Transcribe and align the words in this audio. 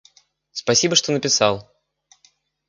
Спасибо, 0.51 0.95
что 0.95 1.11
написал. 1.11 1.71